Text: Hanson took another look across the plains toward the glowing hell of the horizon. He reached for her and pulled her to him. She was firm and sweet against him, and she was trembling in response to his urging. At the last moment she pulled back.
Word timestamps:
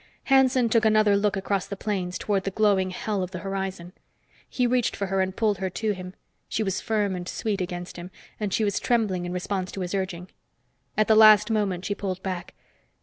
Hanson 0.23 0.67
took 0.67 0.83
another 0.83 1.15
look 1.15 1.37
across 1.37 1.67
the 1.67 1.77
plains 1.77 2.17
toward 2.17 2.43
the 2.43 2.49
glowing 2.49 2.89
hell 2.89 3.21
of 3.21 3.29
the 3.29 3.37
horizon. 3.45 3.93
He 4.49 4.65
reached 4.65 4.95
for 4.95 5.05
her 5.05 5.21
and 5.21 5.35
pulled 5.35 5.59
her 5.59 5.69
to 5.69 5.91
him. 5.91 6.15
She 6.49 6.63
was 6.63 6.81
firm 6.81 7.15
and 7.15 7.29
sweet 7.29 7.61
against 7.61 7.97
him, 7.97 8.09
and 8.39 8.51
she 8.51 8.63
was 8.63 8.79
trembling 8.79 9.25
in 9.27 9.31
response 9.31 9.71
to 9.73 9.81
his 9.81 9.93
urging. 9.93 10.29
At 10.97 11.07
the 11.07 11.13
last 11.13 11.51
moment 11.51 11.85
she 11.85 11.93
pulled 11.93 12.23
back. 12.23 12.55